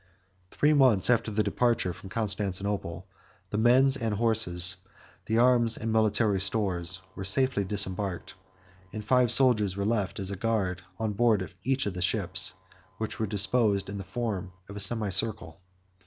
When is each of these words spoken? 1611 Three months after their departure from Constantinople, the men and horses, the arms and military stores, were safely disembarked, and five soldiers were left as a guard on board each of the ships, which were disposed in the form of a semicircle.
1611 0.49 0.57
Three 0.57 0.73
months 0.73 1.09
after 1.11 1.29
their 1.29 1.43
departure 1.43 1.93
from 1.93 2.09
Constantinople, 2.09 3.07
the 3.51 3.57
men 3.59 3.87
and 4.01 4.15
horses, 4.15 4.77
the 5.27 5.37
arms 5.37 5.77
and 5.77 5.93
military 5.93 6.39
stores, 6.39 7.01
were 7.13 7.23
safely 7.23 7.63
disembarked, 7.63 8.33
and 8.91 9.05
five 9.05 9.31
soldiers 9.31 9.77
were 9.77 9.85
left 9.85 10.17
as 10.19 10.31
a 10.31 10.35
guard 10.35 10.81
on 10.97 11.13
board 11.13 11.53
each 11.63 11.85
of 11.85 11.93
the 11.93 12.01
ships, 12.01 12.53
which 12.97 13.19
were 13.19 13.27
disposed 13.27 13.89
in 13.89 13.99
the 13.99 14.03
form 14.03 14.51
of 14.67 14.75
a 14.75 14.79
semicircle. 14.79 15.61